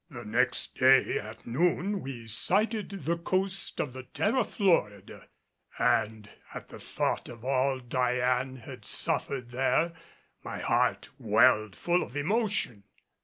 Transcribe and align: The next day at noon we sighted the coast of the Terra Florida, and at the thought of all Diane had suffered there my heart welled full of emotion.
The 0.09 0.25
next 0.25 0.79
day 0.79 1.19
at 1.19 1.45
noon 1.45 1.99
we 2.01 2.25
sighted 2.25 2.89
the 2.89 3.19
coast 3.19 3.79
of 3.79 3.93
the 3.93 4.01
Terra 4.01 4.43
Florida, 4.43 5.27
and 5.77 6.27
at 6.55 6.69
the 6.69 6.79
thought 6.79 7.29
of 7.29 7.45
all 7.45 7.77
Diane 7.79 8.55
had 8.55 8.83
suffered 8.83 9.51
there 9.51 9.93
my 10.43 10.57
heart 10.57 11.09
welled 11.19 11.75
full 11.75 12.01
of 12.01 12.17
emotion. 12.17 12.85